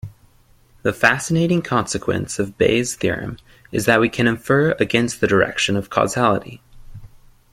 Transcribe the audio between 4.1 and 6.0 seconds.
infer against the direction of